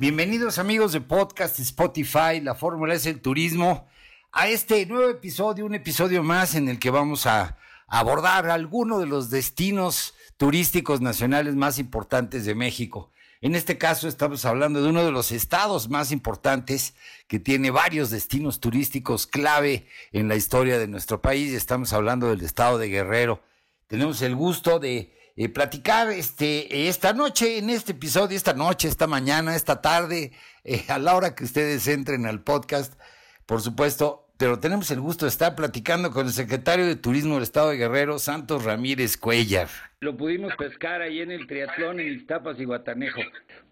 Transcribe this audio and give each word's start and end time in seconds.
Bienvenidos 0.00 0.58
amigos 0.58 0.92
de 0.92 1.02
podcast 1.02 1.58
Spotify, 1.58 2.40
la 2.42 2.54
fórmula 2.54 2.94
es 2.94 3.04
el 3.04 3.20
turismo, 3.20 3.86
a 4.32 4.48
este 4.48 4.86
nuevo 4.86 5.10
episodio, 5.10 5.66
un 5.66 5.74
episodio 5.74 6.22
más 6.22 6.54
en 6.54 6.70
el 6.70 6.78
que 6.78 6.88
vamos 6.88 7.26
a 7.26 7.58
abordar 7.86 8.48
algunos 8.48 9.00
de 9.00 9.06
los 9.06 9.28
destinos 9.28 10.14
turísticos 10.38 11.02
nacionales 11.02 11.54
más 11.54 11.78
importantes 11.78 12.46
de 12.46 12.54
México. 12.54 13.10
En 13.42 13.54
este 13.54 13.76
caso 13.76 14.08
estamos 14.08 14.46
hablando 14.46 14.82
de 14.82 14.88
uno 14.88 15.04
de 15.04 15.12
los 15.12 15.32
estados 15.32 15.90
más 15.90 16.12
importantes 16.12 16.94
que 17.28 17.38
tiene 17.38 17.70
varios 17.70 18.08
destinos 18.08 18.58
turísticos 18.58 19.26
clave 19.26 19.86
en 20.12 20.28
la 20.28 20.36
historia 20.36 20.78
de 20.78 20.88
nuestro 20.88 21.20
país. 21.20 21.52
Estamos 21.52 21.92
hablando 21.92 22.30
del 22.30 22.40
estado 22.40 22.78
de 22.78 22.88
Guerrero. 22.88 23.42
Tenemos 23.86 24.22
el 24.22 24.34
gusto 24.34 24.78
de 24.78 25.19
eh, 25.42 25.48
platicar 25.48 26.10
este, 26.10 26.88
esta 26.88 27.14
noche, 27.14 27.56
en 27.56 27.70
este 27.70 27.92
episodio, 27.92 28.36
esta 28.36 28.52
noche, 28.52 28.88
esta 28.88 29.06
mañana, 29.06 29.56
esta 29.56 29.80
tarde, 29.80 30.32
eh, 30.64 30.84
a 30.90 30.98
la 30.98 31.16
hora 31.16 31.34
que 31.34 31.44
ustedes 31.44 31.88
entren 31.88 32.26
al 32.26 32.42
podcast, 32.42 33.00
por 33.46 33.62
supuesto, 33.62 34.28
pero 34.36 34.60
tenemos 34.60 34.90
el 34.90 35.00
gusto 35.00 35.24
de 35.24 35.30
estar 35.30 35.56
platicando 35.56 36.10
con 36.10 36.26
el 36.26 36.32
secretario 36.34 36.84
de 36.84 36.94
Turismo 36.94 37.36
del 37.36 37.44
Estado 37.44 37.70
de 37.70 37.78
Guerrero, 37.78 38.18
Santos 38.18 38.64
Ramírez 38.64 39.16
Cuellar. 39.16 39.68
Lo 40.00 40.14
pudimos 40.14 40.54
pescar 40.56 41.00
ahí 41.00 41.22
en 41.22 41.30
el 41.30 41.46
triatlón 41.46 42.00
en 42.00 42.16
Iztapas 42.16 42.60
y 42.60 42.66
Guatanejo. 42.66 43.22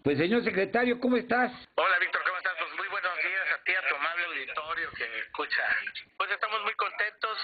Pues 0.01 0.17
señor 0.17 0.43
secretario, 0.43 0.99
¿cómo 0.99 1.17
estás? 1.17 1.51
Hola 1.75 1.99
Víctor, 1.99 2.21
¿cómo 2.25 2.37
estás? 2.37 2.53
Pues 2.57 2.71
muy 2.79 2.87
buenos 2.89 3.17
días 3.17 3.47
a 3.53 3.63
ti, 3.63 3.73
a 3.73 3.89
tu 3.89 3.95
amable 3.95 4.25
auditorio 4.25 4.89
que 4.97 5.19
escucha. 5.21 5.63
Pues 6.17 6.31
estamos 6.31 6.63
muy 6.63 6.73
contentos 6.73 6.78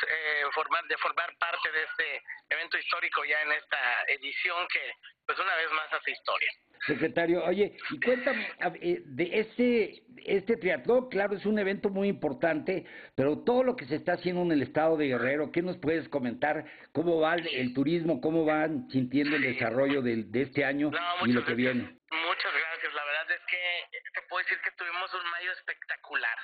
eh, 0.09 0.43
formar, 0.53 0.83
de 0.85 0.97
formar 0.97 1.35
parte 1.37 1.71
de 1.71 1.83
este 1.83 2.23
evento 2.49 2.77
histórico 2.77 3.23
ya 3.25 3.41
en 3.41 3.51
esta 3.51 4.03
edición 4.07 4.67
que 4.71 4.93
pues 5.25 5.39
una 5.39 5.55
vez 5.55 5.71
más 5.71 5.91
hace 5.93 6.11
historia. 6.11 6.51
Secretario, 6.85 7.43
oye, 7.43 7.75
y 7.89 7.99
cuéntame 7.99 8.47
eh, 8.79 9.01
de 9.05 9.39
este, 9.39 10.03
este 10.23 10.57
triatlón, 10.57 11.09
claro, 11.09 11.35
es 11.35 11.45
un 11.45 11.57
evento 11.57 11.89
muy 11.89 12.07
importante, 12.07 12.85
pero 13.15 13.43
todo 13.43 13.63
lo 13.63 13.75
que 13.75 13.85
se 13.85 13.95
está 13.95 14.13
haciendo 14.13 14.43
en 14.43 14.51
el 14.51 14.61
estado 14.61 14.95
de 14.95 15.07
Guerrero, 15.07 15.51
¿qué 15.51 15.63
nos 15.63 15.77
puedes 15.77 16.07
comentar? 16.09 16.65
¿Cómo 16.91 17.19
va 17.19 17.35
el, 17.35 17.73
turismo? 17.73 18.21
¿Cómo 18.21 18.45
van 18.45 18.87
sintiendo 18.91 19.35
el 19.35 19.41
desarrollo 19.41 20.03
de, 20.03 20.25
de 20.25 20.41
este 20.43 20.63
año 20.63 20.91
y 21.25 21.31
lo 21.31 21.43
que 21.43 21.55
viene? 21.55 21.81
Muchas 22.11 22.53
gracias, 22.53 22.93
la 22.93 23.03
verdad 23.03 23.31
es 23.31 23.41
que 23.49 23.99
te 24.13 24.21
puedo 24.29 24.43
decir 24.43 24.59
que 24.63 24.71
tuvimos 24.71 25.11
un 25.13 25.29
mayo 25.31 25.51
espectacular, 25.53 26.37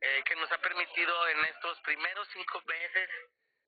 eh, 0.00 0.22
que 0.24 0.36
nos 0.36 0.50
ha 0.52 0.58
permitido 0.58 1.28
en 1.28 1.44
estos 1.44 1.80
primeros 1.82 2.28
cinco 2.32 2.62
meses 2.66 3.10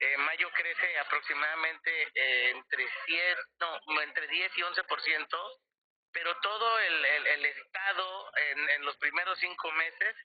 eh, 0.03 0.17
mayo 0.19 0.51
crece 0.51 0.99
aproximadamente 0.99 2.09
eh, 2.15 2.51
entre, 2.51 2.89
10, 3.07 3.39
no, 3.61 4.01
entre 4.03 4.27
10 4.27 4.59
y 4.59 4.61
11%, 4.63 5.61
pero 6.13 6.37
todo 6.41 6.79
el, 6.81 7.05
el, 7.05 7.45
estado 7.45 8.33
en, 8.37 8.71
en, 8.71 8.85
los 8.85 8.97
primeros 8.97 9.39
cinco 9.39 9.71
meses 9.71 10.17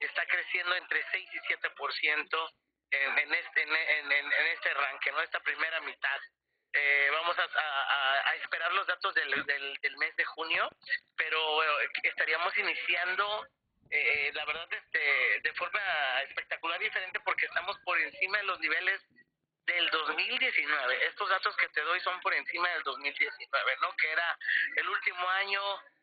está 0.00 0.26
creciendo 0.26 0.74
entre 0.74 1.04
6 1.12 1.28
y 1.32 1.38
7% 1.38 2.50
en, 2.90 3.18
en, 3.18 3.34
este, 3.34 3.62
en, 3.62 4.12
en, 4.12 4.46
este 4.48 4.70
arranque, 4.70 5.12
¿no? 5.12 5.20
esta 5.20 5.38
primera 5.40 5.80
mitad. 5.82 6.20
Eh, 6.72 7.08
vamos 7.12 7.38
a, 7.38 7.42
a, 7.42 8.30
a, 8.30 8.34
esperar 8.34 8.72
los 8.72 8.86
datos 8.88 9.14
del, 9.14 9.46
del, 9.46 9.78
del 9.80 9.96
mes 9.98 10.16
de 10.16 10.24
junio, 10.24 10.68
pero 11.16 11.62
estaríamos 12.02 12.56
iniciando 12.58 13.46
eh, 13.90 14.30
la 14.34 14.44
verdad 14.44 14.68
este, 14.72 15.40
de 15.42 15.52
forma 15.54 16.22
espectacular 16.22 16.80
y 16.80 16.84
diferente 16.84 17.20
porque 17.20 17.46
estamos 17.46 17.78
por 17.84 17.98
encima 17.98 18.38
de 18.38 18.44
los 18.44 18.60
niveles 18.60 19.00
del 19.66 19.90
2019. 19.90 21.06
Estos 21.06 21.28
datos 21.28 21.56
que 21.56 21.68
te 21.68 21.80
doy 21.82 22.00
son 22.00 22.20
por 22.20 22.34
encima 22.34 22.68
del 22.70 22.82
2019, 22.82 23.76
¿no? 23.80 23.94
Que 23.96 24.10
era 24.10 24.38
el 24.76 24.88
último 24.88 25.28
año, 25.28 25.62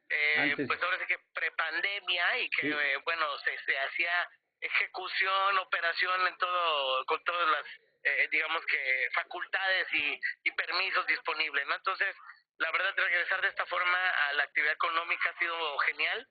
eh, 0.10 0.56
pues 0.68 0.82
ahora 0.82 1.00
sí 1.00 1.06
que 1.08 1.20
prepandemia 1.34 2.38
y 2.40 2.50
que, 2.50 2.70
eh, 2.70 2.98
bueno, 3.04 3.38
se, 3.40 3.58
se 3.60 3.78
hacía 3.78 4.30
ejecución, 4.60 5.58
operación 5.60 6.28
en 6.28 6.38
todo, 6.38 7.06
con 7.06 7.24
todas 7.24 7.50
las, 7.50 7.66
eh, 8.04 8.28
digamos 8.32 8.66
que, 8.66 9.10
facultades 9.14 9.88
y, 9.94 10.20
y 10.44 10.52
permisos 10.52 11.06
disponibles, 11.08 11.68
¿no? 11.68 11.76
Entonces, 11.76 12.16
la 12.58 12.72
verdad, 12.72 12.94
regresar 12.96 13.42
de 13.42 13.50
esta 13.50 13.66
forma 13.68 14.10
a 14.28 14.34
la 14.34 14.44
actividad 14.44 14.74
económica 14.74 15.30
ha 15.30 15.40
sido 15.40 15.78
genial. 15.80 16.28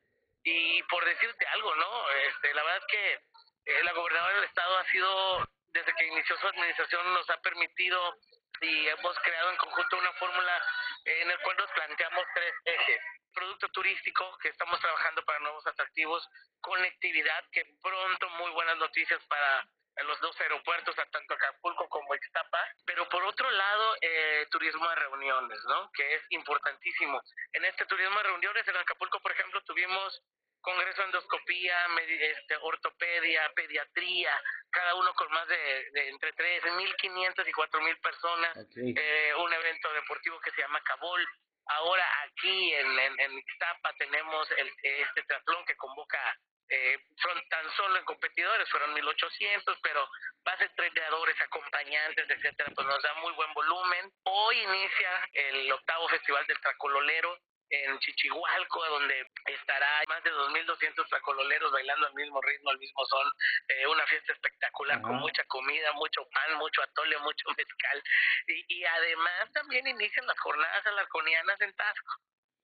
Y 0.48 0.80
por 0.84 1.04
decirte 1.04 1.44
algo, 1.48 1.74
¿no? 1.74 2.10
Este, 2.28 2.54
la 2.54 2.62
verdad 2.62 2.78
es 2.78 2.86
que 2.86 3.82
la 3.82 3.92
gobernadora 3.92 4.34
del 4.36 4.44
estado 4.44 4.78
ha 4.78 4.84
sido 4.84 5.48
desde 5.76 5.92
que 5.94 6.06
inició 6.06 6.36
su 6.38 6.46
administración 6.46 7.12
nos 7.12 7.28
ha 7.30 7.40
permitido 7.40 8.16
y 8.60 8.86
hemos 8.86 9.18
creado 9.18 9.50
en 9.50 9.56
conjunto 9.56 9.98
una 9.98 10.12
fórmula 10.14 10.62
en 11.04 11.30
el 11.30 11.38
cual 11.40 11.56
nos 11.56 11.70
planteamos 11.72 12.24
tres 12.32 12.54
ejes. 12.64 13.00
Producto 13.34 13.68
turístico, 13.70 14.38
que 14.38 14.48
estamos 14.48 14.80
trabajando 14.80 15.24
para 15.24 15.40
nuevos 15.40 15.66
atractivos, 15.66 16.26
conectividad, 16.60 17.44
que 17.50 17.66
pronto 17.82 18.30
muy 18.30 18.50
buenas 18.52 18.78
noticias 18.78 19.20
para 19.26 19.68
los 20.04 20.20
dos 20.20 20.40
aeropuertos, 20.40 20.94
tanto 21.10 21.34
Acapulco 21.34 21.88
como 21.88 22.14
Ixtapa, 22.14 22.60
pero 22.84 23.08
por 23.08 23.24
otro 23.24 23.50
lado, 23.50 23.96
eh, 24.00 24.46
turismo 24.50 24.88
de 24.88 24.94
reuniones, 24.94 25.58
¿no? 25.64 25.90
Que 25.92 26.14
es 26.14 26.22
importantísimo. 26.30 27.20
En 27.52 27.64
este 27.64 27.84
turismo 27.86 28.16
de 28.18 28.22
reuniones, 28.24 28.68
en 28.68 28.76
Acapulco, 28.76 29.20
por 29.20 29.32
ejemplo, 29.32 29.62
tuvimos 29.64 30.22
congreso 30.66 31.00
de 31.00 31.06
endoscopía, 31.06 31.86
este, 32.08 32.56
ortopedia, 32.56 33.52
pediatría, 33.54 34.42
cada 34.72 34.96
uno 34.96 35.14
con 35.14 35.30
más 35.30 35.46
de, 35.46 35.90
de 35.92 36.08
entre 36.08 36.34
3.500 36.34 37.46
y 37.46 37.52
4.000 37.52 38.00
personas, 38.02 38.56
eh, 38.74 39.32
un 39.38 39.52
evento 39.52 39.92
deportivo 39.92 40.40
que 40.40 40.50
se 40.50 40.62
llama 40.62 40.82
Cabol. 40.82 41.24
Then 41.68 42.00
aquí 42.24 42.74
en, 42.74 42.98
en, 42.98 43.20
en 43.20 43.38
Ixtapa 43.38 43.92
tenemos 43.98 44.50
el, 44.56 44.68
este 44.82 45.22
triatlón 45.22 45.64
que 45.66 45.76
convoca 45.76 46.36
eh, 46.68 46.98
son 47.22 47.40
tan 47.48 47.70
solo 47.76 47.96
en 47.98 48.04
competidores, 48.04 48.68
fueron 48.70 48.92
1800, 48.94 49.78
pero 49.82 50.08
base 50.44 50.64
entrenadores, 50.64 51.40
acompañantes, 51.40 52.28
etcétera, 52.28 52.72
pues 52.74 52.86
nos 52.88 53.02
da 53.02 53.14
muy 53.14 53.32
buen 53.34 53.52
volumen. 53.54 54.10
Hoy 54.24 54.58
inicia 54.58 55.28
el 55.32 55.70
octavo 55.70 56.08
festival 56.08 56.44
del 56.48 56.60
Tracololero, 56.60 57.38
en 57.70 57.98
Chichihualco, 57.98 58.84
donde 58.86 59.26
estará 59.46 60.02
más 60.08 60.22
de 60.22 60.32
2.200 60.32 61.08
tracololeros 61.08 61.72
bailando 61.72 62.06
al 62.06 62.14
mismo 62.14 62.40
ritmo, 62.40 62.70
al 62.70 62.78
mismo 62.78 63.04
son, 63.06 63.32
eh, 63.68 63.86
una 63.86 64.06
fiesta 64.06 64.32
espectacular 64.32 65.00
con 65.02 65.16
mucha 65.16 65.44
comida, 65.44 65.92
mucho 65.92 66.26
pan, 66.32 66.54
mucho 66.58 66.82
atole, 66.82 67.18
mucho 67.18 67.48
mezcal, 67.56 68.02
y, 68.46 68.78
y 68.78 68.84
además 68.84 69.52
también 69.52 69.86
inician 69.86 70.26
las 70.26 70.38
jornadas 70.38 70.86
alarconianas 70.86 71.60
en 71.60 71.74
Tasco. 71.74 72.14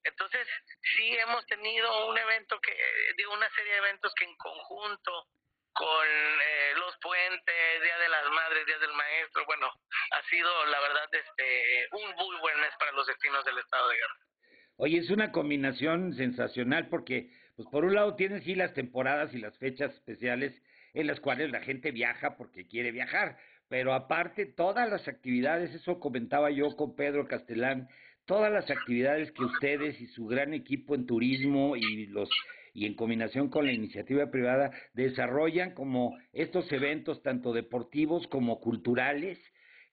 Entonces, 0.05 0.49
sí 0.97 1.17
hemos 1.17 1.47
tenido 1.47 2.07
un 2.09 2.19
evento 2.19 2.61
que, 2.61 2.77
digo, 3.17 3.33
una 3.35 3.49
serie 3.51 3.73
de 3.73 3.79
eventos 3.79 4.13
que 4.15 4.25
en 4.25 4.37
conjunto 4.37 5.29
con 5.73 6.07
eh, 6.07 6.75
los 6.77 6.97
puentes, 6.99 7.83
Día 7.83 7.99
de 7.99 8.09
las 8.09 8.29
Madres, 8.31 8.67
Día 8.67 8.79
del 8.79 8.93
Maestro, 8.93 9.45
bueno, 9.47 9.73
ha 10.11 10.23
sido 10.25 10.67
la 10.67 10.81
verdad 10.81 11.09
este 11.13 11.89
un 11.93 12.11
muy 12.17 12.37
buen 12.41 12.61
mes 12.61 12.75
para 12.79 12.93
los 12.93 13.07
destinos 13.07 13.45
del 13.45 13.59
estado 13.59 13.89
de 13.89 13.97
Guerrero. 13.97 14.32
Oye, 14.77 14.99
es 14.99 15.11
una 15.11 15.33
combinación 15.33 16.15
sensacional 16.15 16.89
porque, 16.89 17.31
pues 17.57 17.69
por 17.69 17.85
un 17.85 17.95
lado 17.95 18.15
tienes 18.17 18.45
sí 18.45 18.55
las 18.55 18.75
temporadas 18.75 19.35
y 19.35 19.39
las 19.39 19.57
fechas 19.59 19.93
especiales 19.95 20.53
en 20.95 21.07
las 21.07 21.21
cuales 21.21 21.51
la 21.51 21.61
gente 21.61 21.91
viaja 21.91 22.37
porque 22.37 22.67
quiere 22.67 22.91
viajar, 22.91 23.37
pero 23.69 23.95
aparte 23.95 24.47
todas 24.47 24.89
las 24.91 25.09
actividades, 25.09 25.75
eso 25.75 25.99
comentaba 25.99 26.51
yo 26.51 26.75
con 26.77 26.95
Pedro 26.95 27.27
Castellán, 27.27 27.89
todas 28.27 28.53
las 28.53 28.71
actividades 28.71 29.33
que 29.33 29.45
ustedes 29.45 30.01
y 30.01 30.07
su 30.09 30.27
gran 30.27 30.53
equipo 30.55 30.95
en 30.95 31.07
turismo 31.07 31.77
y 31.77 32.07
los 32.07 32.29
y 32.75 32.87
en 32.87 32.95
combinación 32.95 33.51
con 33.51 33.67
la 33.67 33.73
iniciativa 33.73 34.31
privada 34.31 34.71
desarrollan 34.95 35.73
como 35.73 36.17
estos 36.33 36.73
eventos 36.73 37.23
tanto 37.23 37.53
deportivos 37.53 38.27
como 38.29 38.61
culturales 38.61 39.39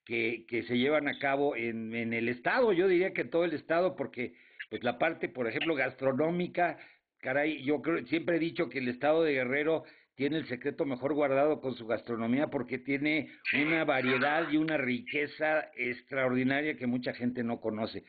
que, 0.05 0.45
que 0.47 0.63
se 0.63 0.77
llevan 0.77 1.07
a 1.09 1.19
cabo 1.19 1.55
en, 1.55 1.93
en 1.93 2.13
el 2.13 2.29
estado, 2.29 2.71
yo 2.71 2.87
diría 2.87 3.13
que 3.13 3.25
todo 3.25 3.43
el 3.43 3.53
estado, 3.53 3.95
porque 3.95 4.33
pues 4.69 4.83
la 4.83 4.97
parte, 4.97 5.29
por 5.29 5.47
ejemplo, 5.47 5.75
gastronómica, 5.75 6.77
caray, 7.19 7.63
yo 7.63 7.81
creo, 7.81 8.05
siempre 8.05 8.37
he 8.37 8.39
dicho 8.39 8.69
que 8.69 8.79
el 8.79 8.87
estado 8.87 9.23
de 9.23 9.33
Guerrero 9.33 9.83
tiene 10.15 10.37
el 10.37 10.47
secreto 10.47 10.85
mejor 10.85 11.13
guardado 11.13 11.61
con 11.61 11.75
su 11.75 11.87
gastronomía 11.87 12.47
porque 12.47 12.77
tiene 12.77 13.31
una 13.53 13.85
variedad 13.85 14.49
y 14.49 14.57
una 14.57 14.77
riqueza 14.77 15.71
extraordinaria 15.75 16.75
que 16.75 16.87
mucha 16.87 17.13
gente 17.13 17.41
no 17.43 17.59
conoce. 17.61 18.03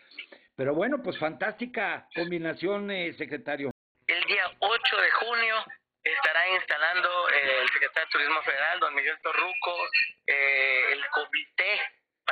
Pero 0.56 0.74
bueno, 0.74 1.02
pues 1.02 1.16
fantástica 1.18 2.08
combinación, 2.14 2.90
eh, 2.90 3.14
secretario. 3.14 3.70
El 4.06 4.24
día 4.24 4.42
8 4.58 4.96
de 4.96 5.10
junio 5.12 5.54
estará 6.02 6.40
instalando 6.56 7.08
eh, 7.30 7.62
el 7.62 7.68
secretario 7.68 8.06
de 8.06 8.10
Turismo 8.10 8.42
Federal, 8.42 8.80
don 8.80 8.94
Miguel 8.94 9.16
Torruco, 9.22 9.88
eh, 10.26 10.92
el 10.92 11.06
comité 11.12 11.80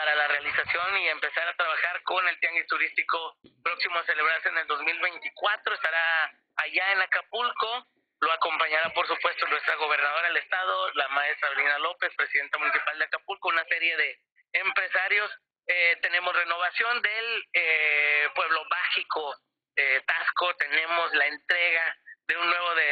para 0.08 0.26
la 0.26 0.28
realización 0.28 0.96
y 0.96 1.08
empezar 1.08 1.46
a 1.46 1.54
trabajar 1.54 2.02
con 2.02 2.26
el 2.26 2.40
tianguis 2.40 2.66
turístico 2.66 3.36
próximo 3.62 3.98
a 3.98 4.04
celebrarse 4.04 4.48
en 4.48 4.56
el 4.56 4.66
2024. 4.66 5.74
Estará 5.74 6.32
allá 6.56 6.92
en 6.92 7.02
Acapulco 7.02 7.86
lo 8.20 8.32
acompañará, 8.32 8.92
por 8.94 9.06
supuesto, 9.06 9.46
nuestra 9.46 9.76
gobernadora 9.76 10.28
del 10.28 10.38
estado, 10.38 10.90
la 10.94 11.08
maestra 11.08 11.48
Sabrina 11.48 11.78
López, 11.78 12.12
presidenta 12.16 12.58
municipal 12.58 12.98
de 12.98 13.04
Acapulco, 13.04 13.48
una 13.48 13.64
serie 13.66 13.96
de 13.96 14.18
empresarios. 14.54 15.30
Eh, 15.66 15.98
tenemos 16.00 16.34
renovación 16.34 17.02
del 17.02 17.44
eh, 17.52 18.28
pueblo 18.34 18.64
mágico 18.64 19.36
eh, 19.76 20.02
Tasco, 20.06 20.56
tenemos 20.56 21.14
la 21.14 21.26
entrega 21.26 21.96
de 22.28 22.36
un 22.36 22.46
nuevo 22.46 22.74
de, 22.74 22.84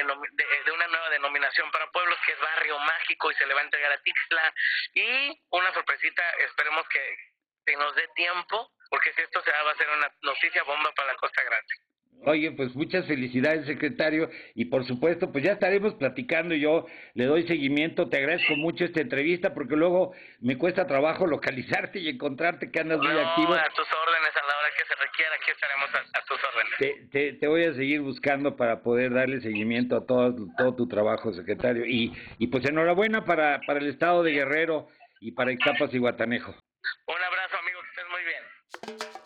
de, 0.65 0.73
una 0.73 0.87
nueva 0.89 1.11
denominación 1.11 1.71
para 1.71 1.91
pueblos 1.93 2.19
que 2.25 2.33
es 2.33 2.41
Barrio 2.41 2.79
Mágico 2.79 3.31
y 3.31 3.35
se 3.35 3.47
le 3.47 3.55
va 3.55 3.61
a 3.61 3.65
entregar 3.65 3.93
a 3.93 4.03
Tixla 4.03 4.55
y 4.95 5.41
una 5.51 5.73
sorpresita, 5.75 6.23
esperemos 6.49 6.89
que, 6.89 7.01
que 7.67 7.77
nos 7.77 7.95
dé 7.95 8.09
tiempo, 8.15 8.73
porque 8.89 9.13
si 9.13 9.23
esto 9.23 9.43
se 9.43 9.51
va, 9.53 9.63
va 9.63 9.73
a 9.73 9.77
ser 9.77 9.89
una 9.91 10.11
noticia 10.23 10.63
bomba 10.65 10.91
para 10.93 11.13
la 11.13 11.19
Costa 11.19 11.43
Grande. 11.45 11.75
Oye, 12.25 12.51
pues 12.53 12.75
muchas 12.75 13.07
felicidades, 13.07 13.67
secretario, 13.67 14.31
y 14.55 14.65
por 14.65 14.87
supuesto, 14.87 15.31
pues 15.31 15.45
ya 15.45 15.53
estaremos 15.53 15.95
platicando. 15.95 16.55
Yo 16.55 16.87
le 17.15 17.27
doy 17.27 17.47
seguimiento, 17.47 18.09
te 18.09 18.17
agradezco 18.17 18.57
mucho 18.57 18.85
esta 18.85 19.01
entrevista 19.01 19.53
porque 19.53 19.77
luego 19.77 20.13
me 20.41 20.57
cuesta 20.57 20.87
trabajo 20.87 21.27
localizarte 21.27 21.99
y 22.01 22.09
encontrarte 22.09 22.71
que 22.71 22.81
andas 22.81 22.99
muy 22.99 23.19
activo. 23.19 23.55
A 23.55 23.69
tus 23.69 23.87
órdenes, 23.93 24.33
aquí 25.07 25.51
estaremos 25.51 25.91
a, 25.95 26.25
tus 26.25 26.39
órdenes. 26.45 27.11
Te, 27.11 27.33
te, 27.35 27.47
voy 27.47 27.65
a 27.65 27.75
seguir 27.75 28.01
buscando 28.01 28.57
para 28.57 28.83
poder 28.83 29.13
darle 29.13 29.41
seguimiento 29.41 29.97
a 29.97 30.07
todo, 30.07 30.35
todo 30.57 30.75
tu 30.75 30.89
trabajo, 30.89 31.33
secretario. 31.33 31.85
Y, 31.87 32.13
y 32.39 32.47
pues 32.49 32.65
enhorabuena 32.65 33.25
para, 33.25 33.61
para 33.67 33.81
el 33.81 33.89
estado 33.89 34.23
de 34.23 34.33
Guerrero 34.33 34.89
y 35.21 35.33
para 35.33 35.53
Ixtapas 35.53 35.93
y 35.95 35.99
Guatanejo. 35.99 36.53
Un 37.07 37.23
abrazo, 37.23 37.57
amigo, 37.59 37.81
que 37.83 37.89
estés 37.89 38.05
muy 38.11 38.25
bien. 38.25 39.26